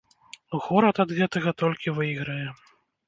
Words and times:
Горад 0.67 1.01
ад 1.05 1.13
гэтага 1.19 1.53
толькі 1.63 1.95
выйграе. 1.99 2.43